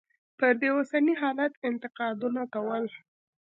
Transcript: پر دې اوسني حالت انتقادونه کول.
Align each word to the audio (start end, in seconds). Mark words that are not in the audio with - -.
پر 0.37 0.51
دې 0.61 0.69
اوسني 0.77 1.13
حالت 1.21 1.53
انتقادونه 1.69 2.41
کول. 2.53 2.83